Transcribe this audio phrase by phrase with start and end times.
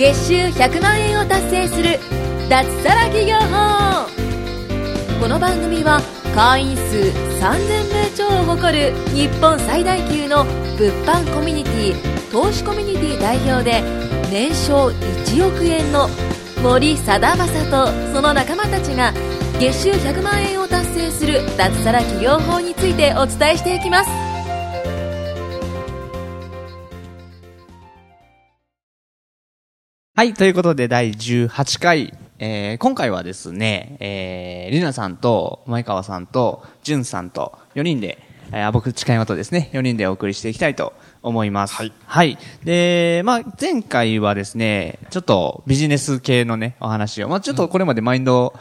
[0.00, 1.98] 月収100万円を達成する
[2.48, 4.08] 脱サラ企業法。
[5.20, 6.00] この番組は
[6.34, 10.44] 会員数3000名超を誇る日本最大級の
[10.78, 13.82] 物販コミュニティ投資コミュニティ代表で
[14.30, 16.08] 年商1億円の
[16.62, 19.12] 森貞正とその仲間たちが
[19.58, 24.29] 月収100万円を達成する脱サラ企業法についてお伝えしていきます。
[30.20, 38.18] はい、ということで第18回、えー、今回はですね、えー、りなさんと、前川さんと、じゅんさんと、4人で、
[38.52, 41.74] えー、僕、近山とですね、4人でお送りしていきたいと思います。
[41.74, 41.92] はい。
[42.04, 42.38] はい。
[42.64, 48.52] で、まあ、前回はですね、ちょっとビジネス系のね、お話を、まあ、ちょっとこれまでマインド、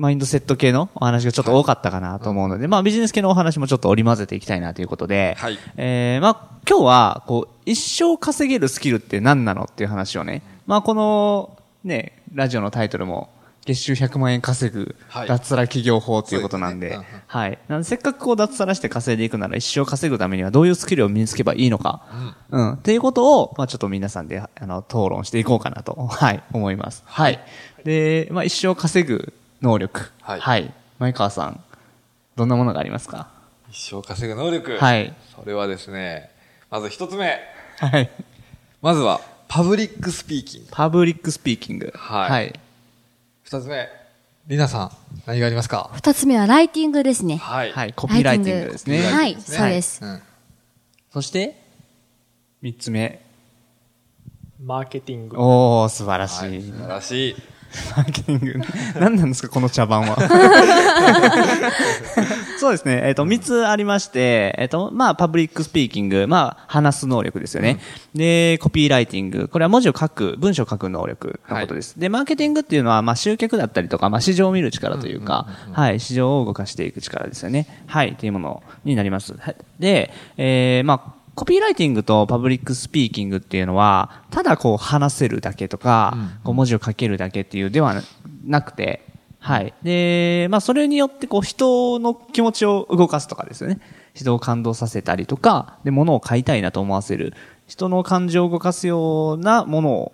[0.00, 5.58] マインドセット系のお話がちょっと多かったかなと思うので、まあビジネス系のお話もちょっと織り交ぜていきたいなということで、はい。
[5.76, 13.28] えー、まあ今日は、こう、一生稼げるスキルって何なのっていう話をね、まあこの、ね、ラジオのタイトルも、
[13.66, 15.28] 月収100万円稼ぐはい。
[15.28, 17.22] 脱サラ企業法ということなんで、そうですね。
[17.26, 17.58] はい。
[17.68, 22.06] なんでせっかくこう脱サラして稼いでいくなら一生稼ぐためにはどういうスキルを身につけばいいのか、
[22.48, 27.02] うん、っていうことを、まあちょっと皆さんで、あの、討論していこうかなと、はい、思います。
[27.04, 27.38] はい。
[27.84, 30.10] で、まあ一生稼ぐ能力。
[30.22, 30.74] はいはい。
[30.98, 31.62] 前川さん、
[32.36, 33.28] どんなものがありますか？
[33.70, 34.76] 一生稼ぐ能力。
[34.78, 35.14] はい。
[35.34, 36.30] それはですね、
[36.70, 37.38] まず一つ目。
[37.78, 38.10] はい。
[38.82, 40.68] まずは、パブリックスピーキング。
[40.70, 41.92] パブリックスピーキング。
[41.96, 42.60] はいはい。
[43.42, 43.88] 二つ目。
[44.46, 44.90] りなさん、
[45.26, 45.90] 何がありますか？
[45.94, 47.36] 二つ目はライティングですね。
[47.36, 47.72] はい。
[47.72, 47.92] はい。
[47.92, 49.02] コピーライティングですね。
[49.02, 50.04] はい、そうです。
[50.04, 50.22] うん。
[51.12, 51.60] そして、
[52.62, 53.20] 三つ目。
[54.62, 55.36] マーケティング。
[55.38, 56.40] おー、素晴らし。
[56.40, 56.62] はいい。
[56.62, 57.36] 素晴らしい。
[57.96, 58.60] マーケティング。
[58.98, 60.16] 何なんですか、この茶番は。
[62.58, 63.02] そうですね。
[63.04, 67.80] えっ、と、三つありまして、えっ、と、まあ、パブリックスピーキング、まあ、話す能力ですよね。
[68.14, 69.48] で、コピーライティング。
[69.48, 71.98] これは文字を書く、文章を書く能力のことです。
[71.98, 77.66] で、マーケティングっていうのは、まあ、集客だったりとか、まあ、市場を見る力というか、はい、市場を動かしていく力ですよね。
[77.86, 79.34] はい、っていうものになります。
[79.38, 87.94] はいで、えー、まあ、コピーライティングとパブリックスピーキングっていうのは、ただこう話せるだけとか、こう文字を書けるだけっていうでは
[88.44, 89.06] なくて、
[89.38, 89.72] はい。
[89.82, 93.80] で、まあそれによってこう人の気持ちを動かすとかですよね。
[94.12, 97.32] 人を感動させたりとか、で、物を買いたいなと思わせる。
[97.66, 100.12] 人の感情を動かすようなものを、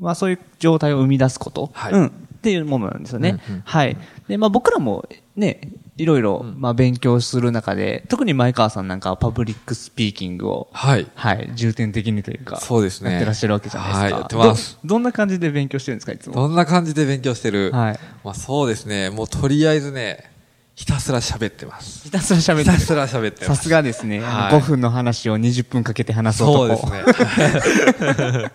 [0.00, 1.70] まあそういう状態を生み出すこと。
[1.72, 2.06] はいうん。
[2.06, 2.10] っ
[2.42, 3.38] ていうものなんですよね。
[3.64, 3.96] はい。
[4.26, 5.60] で、まあ僕らもね、
[6.00, 11.06] いろいろ、まあ勉強する中で、特に前川さんなんかはパブリックスピーキングを、はい。
[11.14, 14.04] はい、重点的にというか、そうですねやってらっしゃるわけじゃないですか。
[14.04, 14.88] はいやってますど。
[14.88, 16.34] どんな感じで勉強してるんですか、いつも？
[16.34, 17.70] どんな感じで勉強してる？
[17.72, 17.98] はい。
[18.24, 19.10] まあそうですね。
[19.10, 20.30] もうとりあえずね、
[20.80, 22.04] ひたすら喋ってます。
[22.04, 22.78] ひたすら喋ってる。
[22.78, 23.56] ひたすら喋ってます。
[23.58, 24.20] さすがですね。
[24.20, 26.78] はい5分の話を20分かけて話そうと。
[26.78, 28.50] そうですね。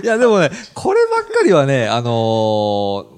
[0.02, 2.08] いや、でもね、こればっかりはね、あの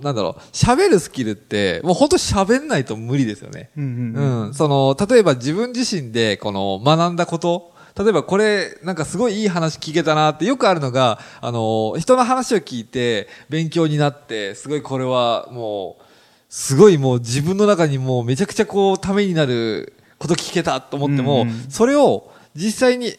[0.00, 3.70] ーなんだろう、喋るスキルって、もう本当喋んないと無理ですよね。
[3.76, 4.54] うんうんうん。
[4.54, 16.07] その、例えば自分自身で、この、学んだこと、例えばこれ、なんかすごいいい話聞けたなってよくあるのが、あのー人の話を聞いて、勉強になって、すごいこれはもう、
[16.48, 23.14] すごいもう自分の中にもうめちゃくちゃこう、ためになること聞けたと思っても、うんうんそれを実際に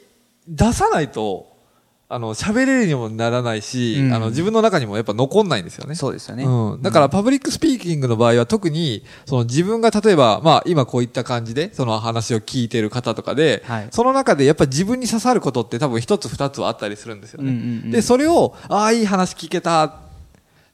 [0.47, 1.47] 出さないと、
[2.11, 5.93] あの、喋れるにもならないし、うんあの、自分の中にもやっぱ残んないんですよね。
[5.93, 6.43] そうですよね。
[6.43, 6.81] うん。
[6.81, 17.51] だから、パブリックスピーキングの場合は特に、その自分が例えば、まあ、今こういった感じで、その話を聞いてる方とかで、はいその中でやっぱ自分に刺さることって多分一つ二つはあったりするんですよね。
[17.51, 20.08] うんうんうんで、それを、ああ、いい話聞けた。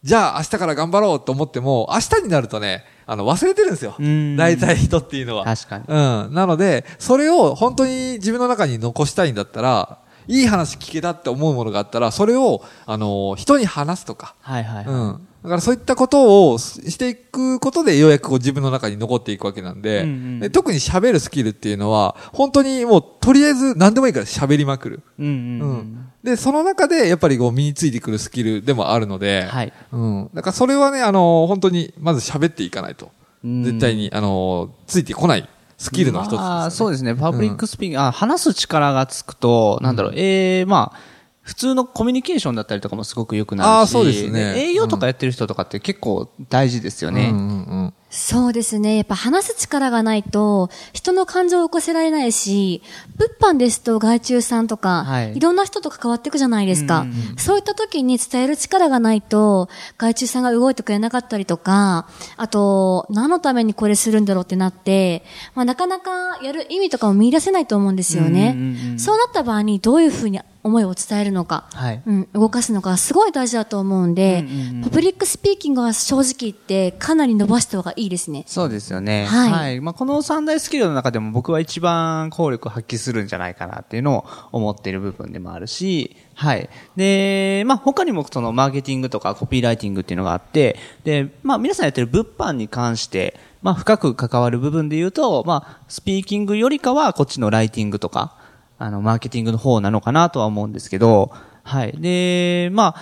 [0.05, 4.35] じゃあ、明日から頑張ろうと思っても、明日になるとね、あの、忘れてるんですようん。
[4.35, 5.43] 大体人っていうのは。
[5.45, 5.93] 確かにう
[6.29, 6.31] ん。
[6.31, 15.27] なので、それを本当に自分の中に残したいんだったら、いい話聞けたって思うものがあったら、それを、あの、人に話すとか、はいはい、はいうん。
[15.43, 25.01] だからそういったことをししていくことで、ようやくこう自分の中に残っていくわけなんで、うんうんで特に喋るスキルっていうのは、本当にもう、とりあえず何でもいいから喋りまくる。
[25.19, 26.11] うんうんううんん。
[26.23, 29.73] で、その中で、やっぱりこう、身についてくるスキルでもあるので、はい。
[29.91, 30.29] うん。
[30.33, 33.11] だからそれはね、あの、本当に、まず喋っていかないと、
[33.43, 36.43] うん絶対に、あの、ついてこないスキルの一つです、ね。
[36.43, 37.16] まあ、そうですね。
[37.16, 40.97] パブリックスピーキング、あ、話す力がつくと、なんだろう、ええまあ、
[41.45, 47.29] 普通のコミュニケーションだったりとかもすごく良くなるし、あーそうですね営業とかやってる人とかって結構大事ですよね。
[47.29, 47.93] うんうんうん。
[48.09, 48.95] そうですね。
[48.95, 52.81] やっぱ話す力がないと、人の感情を起こせられないし、
[53.17, 57.01] 物販ですと外注さんとか、はいい、ろんな人と関わっていくじゃないですか。
[57.01, 62.07] うんうんそういった時に伝える力がないと、外注さんが動いてくれなかったりとか、
[62.37, 68.53] あと、何のためにこれするんだろうってなって、まあ、なかなかやる意味とかも見出せないと思うんですよね。
[68.55, 78.44] うんうんうんそうなった場合にどういうふうに思いを伝えるのか、はいうん、動かすのか、すごい大事だと思うんで、うんうんうんパブリックスピーキングは正直言って、かなり伸ばした方がいいですね。
[78.47, 79.26] そうですよね。
[79.26, 86.70] はいまあ、この三大スキルの中でも僕は一番効力を発揮するんじゃないかなっていうのを思っている部分でもあるし、はい。
[86.96, 98.35] で、まあ、他にもそのマーケティングとかコピーライティングっていうのがあって、で、まあ、皆さんやってる物販に関して、まあ、深く関わる部分で言うと、まあ、スピーキングよりかはこっちのライティングとか、
[98.77, 101.31] あの、マーケティングの方なのかなとは思うんですけど、
[101.63, 101.93] はい。
[101.97, 103.01] で、まあ、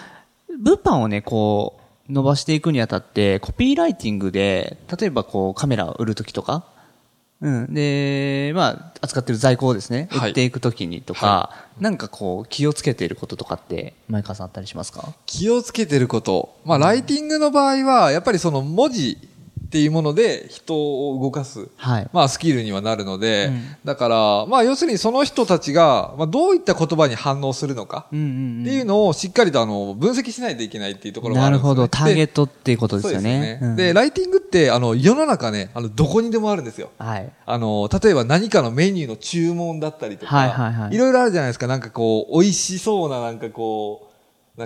[0.59, 6.65] 物販をね、こう、伸ばしていくにあたって、コピーライティングで、例えばこう、カメラを売るときとか、
[7.41, 7.73] うん。
[7.73, 11.49] で、まあ、扱ってる在庫をですね、はい売っていくときにとか、
[11.79, 15.13] なんかこう、気をつけていることとかって、前川さんあったりしますか？
[15.25, 16.55] 気をつけてること。
[16.63, 19.17] まあ、ライティングの場合は、やっぱりその文字
[19.73, 21.67] っていうもので人を動かす。
[21.77, 22.09] はい。
[22.13, 31.75] まあ、スキルにはなるので、うんだから、まあ、要するにその人たちが、まあ、どういった言葉に反応するのか、っていうのをしっかりとあの、分析しないといけないっていうところがあるんですよ、ね。
[31.79, 32.05] なるほど。
[32.05, 33.39] ターゲッでトっていうことですよね。
[33.39, 36.91] ですうんで、ライティングって、あの、世の中ね、あの、どこにでもあるんですよ。
[36.99, 37.31] はい。
[37.45, 41.65] あの、例えば何かのメニューの注文だったりとか、はいはいはいろいろあるじゃないですか。
[41.65, 44.12] なんかこう、美味しそうな、なんかこう、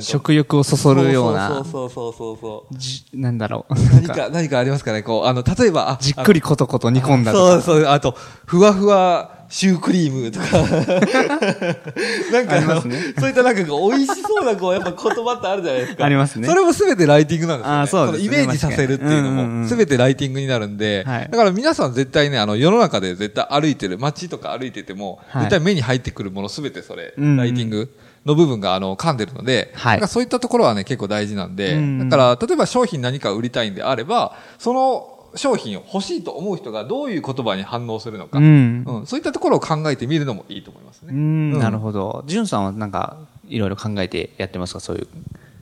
[0.02, 2.78] 食欲をそそるような、そうそうそうそうそう。
[2.78, 3.74] じなんだろう。
[3.74, 5.02] 何か、何かありますかね？
[5.02, 7.62] こう、あの、例えば、あじっくりコトコト煮込んだとか。
[7.62, 8.14] そうそう、あと、
[8.46, 10.46] ふわふわシュークリームとか。
[12.34, 16.04] なんかああの、りますねそういったなんかこう、美味しそうなこう、やっぱ言葉ってあるじゃないですか。
[16.04, 17.80] ありますねそれもすべてライティングなんですよ、ね。
[17.84, 27.90] あそうですねのイメージさせるっていうのも、すべてライティングになるんで、はいだから皆さん絶対ね、あの、世の中で絶対歩いてる、街とか歩いてても、はい絶対目に入ってくるものすべてそれ、うんうんライティング。
[28.28, 29.96] の部分が、あの、噛んでるので、はい。
[29.96, 38.84] だからそういったところはね、結構大事なんで、だから、例えば商品何か売りたいんであれば、その商品を欲しいと思う人がどういう言葉に反応するのか、うん。
[38.86, 41.14] うん、そういったところを考えてみるのもいいと思いますね。
[41.14, 41.18] うん、
[41.54, 41.60] うん。
[41.60, 42.24] なるほど。
[42.28, 45.08] じゅんさんはなんか、いろいろ考えてやってますかそういう。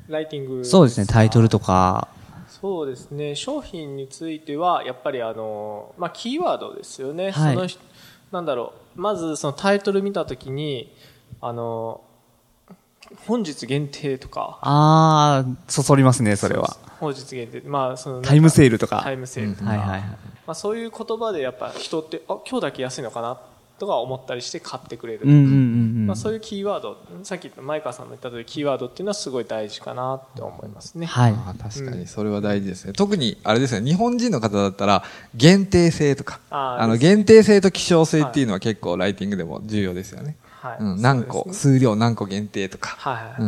[0.07, 0.65] ライティング。
[0.65, 2.07] そうですね、タイトルとか。
[2.49, 3.35] そうですね。
[3.35, 7.53] 商品についてはやっぱりあの、まあ、キーワードですよね、はい。
[7.53, 7.79] その人
[8.31, 9.01] なんだろう。
[9.01, 10.93] まずそのタイトル見たときに
[11.41, 12.01] あの
[13.27, 16.77] 本日限定とかあー、そそりますね、それは。
[16.99, 19.01] 本日限定まあそのタイムセールとか。
[19.03, 20.01] タイムセールとか、はいはいはい。
[20.01, 20.17] ま
[20.47, 23.39] あ、そういう言葉でやっぱ人ってあ今日だけ安いのかな
[23.77, 25.47] とか思ったりして買ってくれる、うんうんうんう
[26.03, 26.07] ん。
[26.07, 31.05] まあ、そういうキーワードさっき言った前川さんも言った通りキーワードっていうのはすごい大事かなって思いますね。
[31.05, 31.33] はい。
[31.33, 32.93] あ確かにそれは大事ですね。
[32.93, 35.03] 特に、あれですね、日本人の方だったら、
[35.35, 40.37] 限定性とか、あの、限定性と希少性っていうのは結構ライティングでも重要ですよね。
[40.65, 42.95] はいうん、何個、ね数量何個限定とか。
[42.97, 43.45] はいはい、う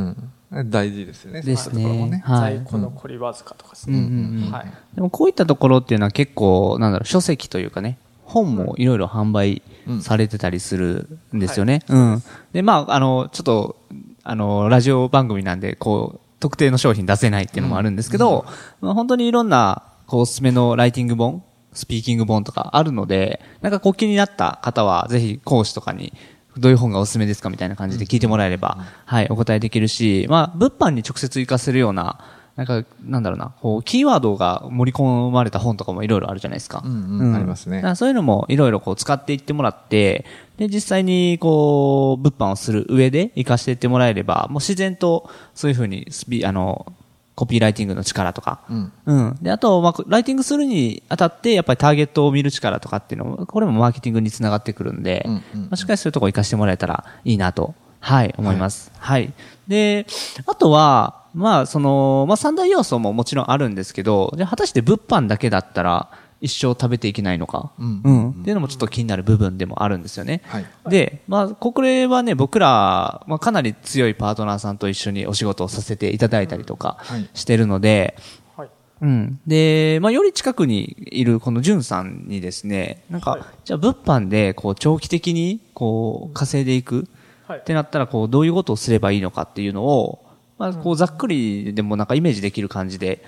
[0.60, 0.70] ん。
[0.70, 1.42] 大事ですよね。
[1.42, 2.22] ですね。
[2.24, 2.66] はい在。
[2.66, 3.98] 庫の残りわずかとかですね。
[3.98, 4.74] うんうんうんはい。
[4.96, 9.62] でもこういったところっていうのは結構、なんだろう、書籍というかね、本もいろいろ販売
[10.02, 11.82] されてたりするんですよね。
[11.90, 12.24] うん。
[12.54, 13.78] で、まあ、あの、ちょっと、
[14.24, 18.46] あの、ラジオ番組なんで、こう、特定の商品出せないっていうのもあるんですけど、
[18.82, 21.44] まあ、本当にいろんな、こう、おすすめのライティング本、
[21.74, 26.14] スピーキング本とかあるので、なんかこう気になった方は、ぜひ講師とかに、
[26.60, 32.20] どういう本がおすすめですかみたいな感じで聞いてもらえれば、はい、お答えできるし、まあ、物販に直接活かせるような、
[32.58, 36.82] なんか、なんだろうな、こう、キーワードが盛り込まれた本とかもいろいろあるじゃないですか。
[36.84, 37.84] うんうんありますね。
[37.96, 40.26] そういうのもいろいろこう使っていってもらって、
[40.58, 46.92] で、実際にこう、物販をする上で活かしていってもらえれば、もう自然とそういうふうにスピ、あの、
[47.38, 49.38] コピーライティングの力とか、うんうん。
[49.44, 58.92] で、あと、まあ、ライティングするにあたって、やっぱりターゲットを見る力とかっていうのも、これもマーケティングにつながってくるんで、うんうんまあ、しっかりそういうところ活かしてもらえたらいいなと、はい、思います。
[58.98, 59.32] はい。
[59.68, 60.08] で、
[60.48, 68.30] あとは、まあ、その、まあ、三大要素ももちろんあるんですけど、じゃあ果たして物販だけだったら、一生食べていけないのか、うんうん。
[68.32, 70.42] っていうのもちょっと気になる部分でもあるんですよね。
[70.46, 78.16] はいで、まあ、これはね、僕ら、まあ、かなり強いパートナーさんと一緒にお仕事をさせていただいたりとかはいしてるので、
[78.56, 78.70] はい。
[79.02, 79.40] うん。
[79.48, 87.08] で、まあ、より近くにいるこのジュンさんにですね、なんか、はいじゃあ物販で、こう、長期的に、こう、稼いでいく
[87.48, 90.24] はいってなったら、こう、どういうことをすればいいのかっていうのを、
[90.58, 93.24] まあ、こう、ざっくりでもなんかイメージできる感じで、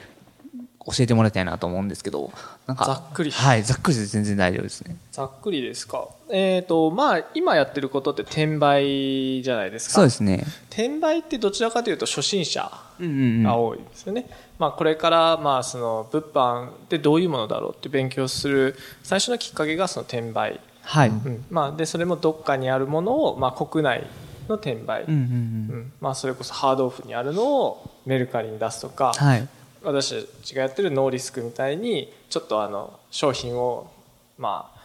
[0.86, 2.32] 教えてもらいたいなと思うんですけど、
[2.66, 4.96] なんか、ざっくりはい、ざっくりで全然大丈夫ですね。
[5.12, 6.08] ざっくりですか？
[6.32, 9.96] えっ、と、まあ、今やってることって転売じゃないですか。
[9.96, 10.46] そうですね。
[10.70, 13.44] 転売ってどちらかというと初心者うんうんうん。
[13.44, 14.30] が多いですよね。
[14.58, 20.60] まあ、これから、まあ、その、物販ってどういうものだろうって勉強する最初のきっかけがその転売。
[20.82, 21.10] はい。
[21.10, 21.46] うん。
[21.50, 24.08] まあ、で、それもどっかにあるものを、まあ、国内
[24.48, 25.04] の転売。
[25.04, 25.24] うんうんうん。
[25.24, 29.48] うんまあ、それこそハードオフにあるのをメルカリに出すとか、はい。
[29.84, 33.92] 私たちがやってるノーリスクみたいにちょっとあの商品を
[34.38, 34.80] まあ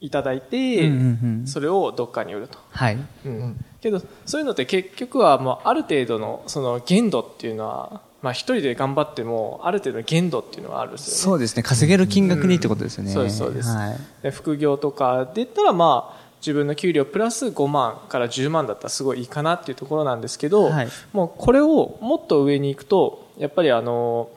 [0.00, 1.00] いただいて、うんうん
[1.40, 2.58] うんそれをどっかに売ると。
[2.70, 2.98] はい。
[3.24, 11.18] うんけどそういうのって結局はもうある程度のその限度っていうのは、まあ、一人で頑張ってもある程度の限度っていうのはあるんですよね。
[11.18, 11.64] そうですね。
[11.64, 13.10] 稼げる金額にってことですよね。
[13.10, 13.98] そうですそうですはい。
[14.22, 24.30] で副業とかで言ったらまあ自分の給料プラス5万から10万だったらすごいいいかなっていうところなんですけど、はいもうこれをもっと上に行くとやっぱりあの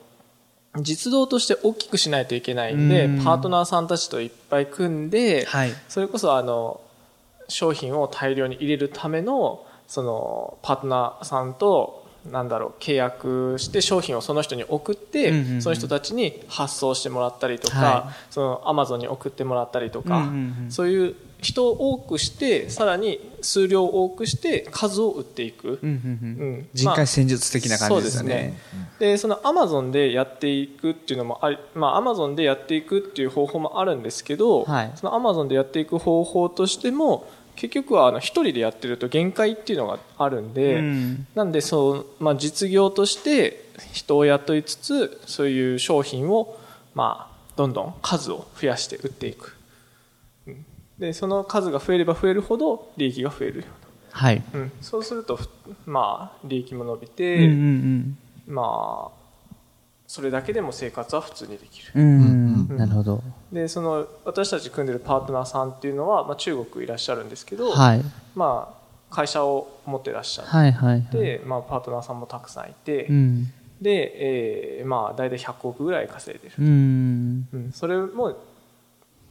[0.77, 3.23] 実動として大きくしないといけないんでうん。
[3.23, 5.73] パートナーさんたちといっぱい組んで、はい。
[5.87, 6.81] それこそあの
[7.47, 15.61] 商品を大量に入れるためのそのパートナーさんとなんだろう契約して商品をその人に送って、うんうんうん。
[15.61, 20.71] その人たちに発送してもらったりとか、はそのアマゾンに送ってもらったりとか、うんうんうん。
[20.71, 26.47] そういう人を多くしてさらに数量を多くして数を売っていく、うんうんうん。
[26.47, 26.69] うん。
[26.73, 28.57] 人海戦術的な感じですよね。
[28.97, 34.91] でそのアマゾンでやっていくっていうのもあり、まあ、アマゾンでやっていくっていう方法もあるんですけど、はい。
[34.95, 41.27] そのアマゾンでやっていく方法としても結局はあの一人でやってると限界っていうのがあるんで、うん。
[41.35, 46.57] なんでそう、まあ、実業として人を雇いつつそういう商品を、
[46.93, 49.55] まあ、どんどん数を増やして売っていく、
[50.47, 50.65] うん
[50.99, 53.65] でその数が増えれば増えるほど利益が増えるよ
[54.11, 54.41] はい。
[54.53, 55.49] うな、うん、そうするとふ
[55.85, 58.17] まあ利益も伸びうんて、うん。
[58.47, 59.24] まあ
[60.07, 62.03] それだけでも生活は普通にできる。
[62.75, 63.23] なるほど。
[63.51, 68.01] でその私たち組んでるパートナーさんっていうのは、まあ、中国いらっしゃるんですけど、はい。
[68.35, 68.75] ま
[69.09, 71.07] あ、会社を持ってらっしゃって、はいはいはい。
[71.11, 73.51] でまあ、パートナーさんもたくさんいて、うん。
[73.81, 77.47] で、えーまあ、大体100億ぐらい稼いでる、うん。
[77.51, 78.37] うん、それも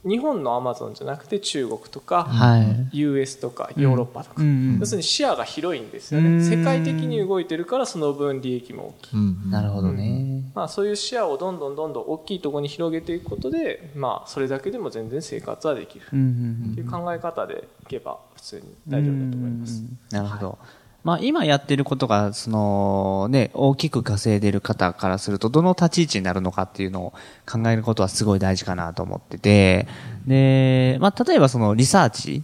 [0.03, 2.59] 日本のアマゾンじゃなくて中国とか、は
[2.93, 2.99] い。
[2.99, 10.34] US とかヨーロッパとか、うんうん要するに視野が広いんですようんね世界的に動いてるからその分利益も大きい、うんなるほどね。
[10.55, 16.05] まあ、そういう視野をどんどんどんどん大きいところに広げていくことで、まあ、それだけでも全然生活はできる。
[16.05, 19.81] っていう考え方でいけば普通に大丈夫だと思います。
[19.81, 20.57] うんなるほど。
[21.03, 27.13] まあ今やってることが、そのね、大きく稼いでる方からすると、どの立ち位置になるのかっていうのを
[27.45, 29.87] 考えることはすごい大事かなと思ってて、
[30.25, 32.43] で、まあ例えばそのリサーチ、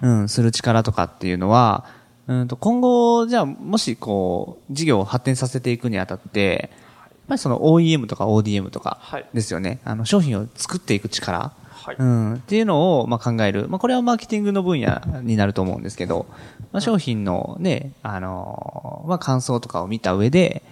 [0.00, 1.84] うん、する力とかっていうのは、
[2.26, 6.70] うんと今後、じゃあもしこう、事業を発展させていくにあたって、
[7.32, 9.80] ぱりその OEM とか ODM とかはいですよね。
[9.84, 11.52] あの商品を作っていく力。
[11.82, 13.68] はいうん、っていうのを、まあ、考える。
[13.68, 16.26] まあ、これはマーケティングの分野になると思うんですけど、
[16.70, 20.62] まあ、商品のね、あのーまあ、感想とかを見た上で、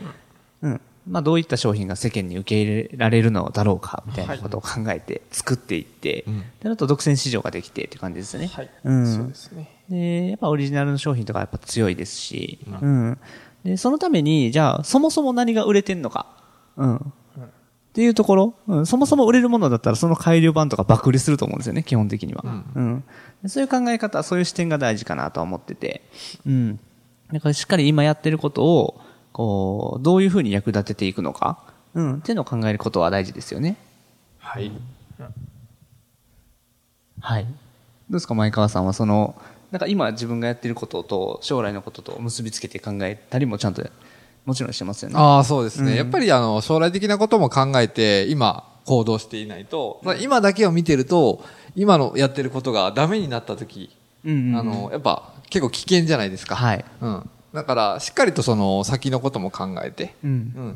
[0.63, 8.47] うん、まあ、どういった商品が世間に受け入れられるのだろうか、みたいなことを考えて作っていって、うんで、あと独占市場ができてっていう感じですね。
[8.47, 9.17] はい、うん。
[9.17, 9.69] そうですね。
[9.89, 13.19] で、やっぱオリジナルの商品とかやっぱ強いですし、うん。
[13.65, 16.27] で、そのために、じゃあ、そもそも何が売れてんのか。
[16.81, 16.97] うん。
[16.97, 22.43] っていうところ、うん、そもそも売れるものだったらその改良版とか爆売れすると思うんですよね、基本的には。
[22.45, 23.05] うん。
[23.43, 26.03] でそういう考え方、そういう視点が大事かなとは思ってて、
[26.47, 26.81] うん。
[27.33, 29.01] だからしっかり今やってることを、
[29.33, 31.59] こう、どういうふうに役立てていくのか、
[31.95, 33.77] うん、っていうのを考えることは大事ですよね。
[34.39, 34.73] はい。
[37.21, 37.45] はい。
[37.45, 37.51] ど
[38.11, 39.35] うですか、前川さんは、その、
[39.73, 43.83] なんか今自分がやってることと将来のことと結びつけて考えたりもちゃんと、
[44.45, 45.17] もちろんしてますよね。
[45.17, 45.93] ああ、そうですね。
[45.93, 51.45] うんやっぱりあの、将来的なことも考えて、今、行動していないと、まあ今だけを見てると、
[51.77, 53.91] 今のやってることがダメになった時、
[54.25, 56.57] うんうんうんあの、やっぱ結構危険じゃないですか。
[56.57, 56.85] はい。
[57.01, 57.31] うん。
[57.53, 60.31] だから、しっかりとその先のことも考えて、うん。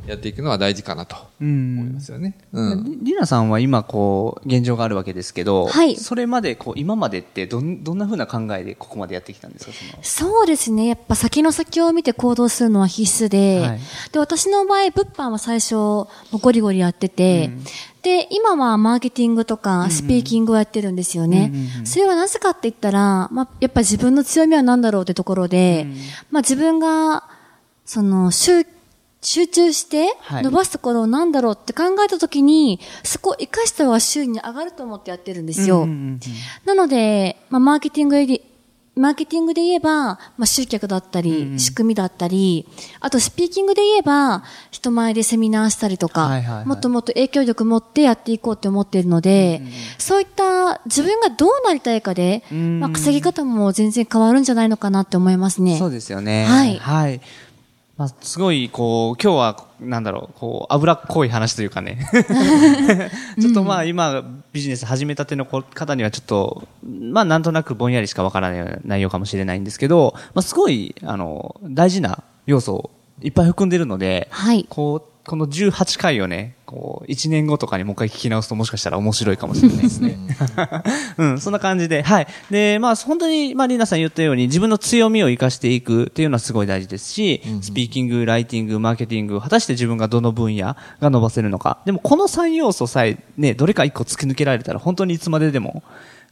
[0.04, 2.34] うん、やっていくのは大事かなとう思いんますよね。
[2.52, 2.84] うん。
[3.04, 5.96] りりなさんは今こう、現状があるわけですけど、はい。
[5.96, 9.72] それまでこう、今までってどん、どんな風な考えでここまでやってきたんですか？
[9.72, 10.86] そのそうですね。
[10.86, 13.80] やっぱ先の先を見て行動するのは必須で、はい。
[14.12, 17.50] で、私の場合、物販は最初、もうゴリゴリやってて、
[18.04, 21.50] で、今はマーケティングとか、スピーキングをやってるんですよね。
[21.52, 21.86] うんうんうん。
[21.86, 25.86] それはなぜかって言ったら、まあ、やっぱ自分の強みは何だろうってところで、
[26.30, 27.24] まあ自分が、
[27.86, 28.66] その、集、
[29.22, 30.42] 集中してはい。
[30.42, 35.78] 伸ばすところを何だろうって考えたときに、そこを活かした方が収入に上がると思ってやってるんですよ。
[35.78, 36.20] うんうんうん
[36.66, 38.42] なので、まあ、マーケティングで、
[38.96, 42.66] マーケティングで言えば、まあ、集客だったり、仕組みだったり、
[43.00, 49.62] あとスピーキングで言えば、人前でセミナーしたりとか、もっともっと影響力持ってやっていこうって思っているので、
[49.98, 55.76] そういった自分がどうなりたいかで、んまあ、稼ぎ方も全然変わるんじゃないのかなって思いますね。
[55.76, 56.44] そうですよね。
[56.44, 57.20] はいはい。
[57.96, 62.08] まあ、すごい、こう、今日は、なんだろう、こう、脂っこい話というかね。
[63.40, 72.90] ちょっとまあ、今、ビジネス始めたての方にはちょっと、まあ、なんとなくぼんやりしかわからない内容かもしれないんですけど、まあ、すごい、あの、大事な要素を
[73.22, 74.66] いっぱい含んでるので、はい。
[74.68, 80.18] こう、この18回をね、こう、1年後とかにもう一回聞き直すともしかしたら面白いかもしれないですね。
[81.16, 82.26] うん、そんな感じで、はい。
[82.50, 91.78] で、まあ、本当に、まあ、リーナさん言ったように、自分の強みを活かしていくっていうのはすごい大事ですし、スピーキング、ライティング、マーケティング、果たして自分がどの分野が伸ばせるのか。
[91.86, 95.82] でも、この3要素さえ、ね、どれか1個突き抜けられたら、本当にいつまででも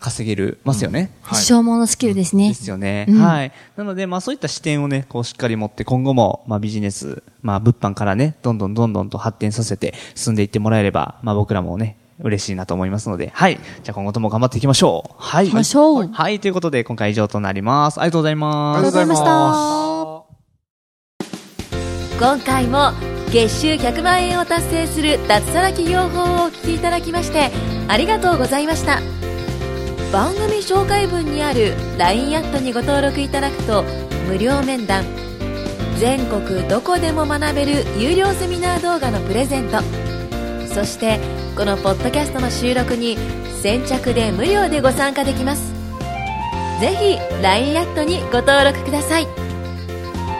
[0.02, 1.10] 稼げる、ますよね。
[1.22, 2.54] はい一生ものスキルですねで。
[2.54, 3.06] すよね。
[3.08, 3.52] うんはい。
[3.76, 13.58] なので、まあそういった視点をね、こうしっかり持って今後も、まあビジネス、まあ物販からね、どんどんどんどんと発展させて進んでいってもらえれば、まあ僕らもね、嬉しいなと思いますので、はい。
[13.82, 15.14] じゃあ今後とも頑張っていきましょう。
[15.18, 15.50] はい。
[15.50, 16.08] ましょう。
[16.08, 16.40] はい。
[16.40, 18.00] ということで、今回以上となります。
[18.00, 18.78] ありがとうございます。
[18.78, 22.18] ありがとうございまありがとす。
[22.18, 22.92] 今回も
[23.32, 27.50] 月収100万円を達成する脱サラ企業法をお聞きいただきまして
[27.88, 29.00] ありがとうございました
[30.12, 33.82] 番組紹介文にある LINE アットにご登録いただくと
[34.28, 35.04] 無料面談
[35.98, 39.80] 全国どこでも学べる有料セミナー動画のプレゼント
[40.66, 41.18] そして
[41.56, 43.16] このポッドキャストの収録に
[43.62, 45.72] 先着で無料でご参加できます。
[46.80, 49.28] ぜひ LINE アットにご登録ください。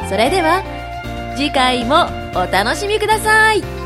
[0.08, 0.62] それでは
[1.36, 3.81] 次回もお楽しみください。